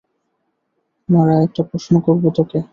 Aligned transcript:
মারা, 1.09 1.35
একটা 1.43 1.61
প্রশ্ন 1.63 1.93
করবো 1.99 2.27
তোকে। 2.35 2.59